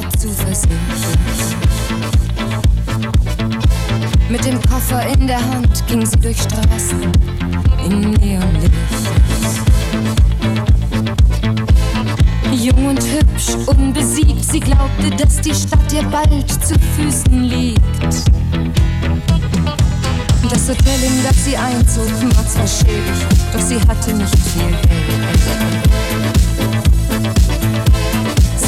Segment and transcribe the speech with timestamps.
[0.00, 0.68] voller Zuversicht.
[4.28, 7.12] Mit dem Koffer in der Hand ging sie durch Straßen
[7.86, 8.72] in Neonlicht.
[12.52, 17.80] Jung und hübsch, unbesiegt, sie glaubte, dass die Stadt ihr bald zu Füßen liegt.
[20.50, 23.02] Das Hotel, in das sie einzog, war zwar schick,
[23.52, 26.49] doch sie hatte nicht viel Geld.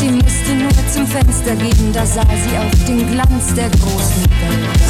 [0.03, 4.82] Sie musste nur zum Fenster gehen, da sah sie auf den Glanz der großen Welt.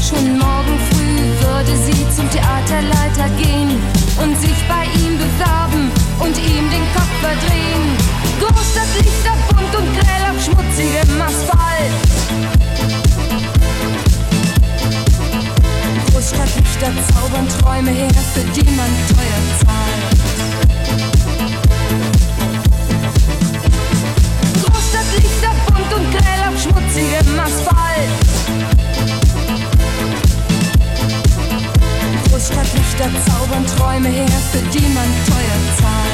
[0.00, 3.82] Schon morgen früh würde sie zum Theaterleiter gehen
[4.22, 5.90] und sich bei ihm bewerben
[6.20, 7.84] und ihm den Kopf verdrehen.
[8.38, 11.94] Großstadtlichter bunt und grell auf schmutzigem Asphalt.
[16.12, 20.03] Großstadtlichter zaubern Träume her, für die man teuer zahlt.
[25.16, 28.10] Lichter bunt und grell auf schmutzigem Asphalt.
[32.28, 36.13] Großstadtlichter zaubern Träume her, für die man teuer zahlt.